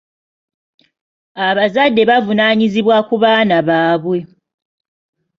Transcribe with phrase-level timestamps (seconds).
[1.47, 4.19] Abazadde bavunaanyizibwa ku baana baabwe.